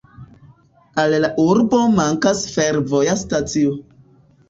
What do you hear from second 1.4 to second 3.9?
urbo mankas fervoja stacio.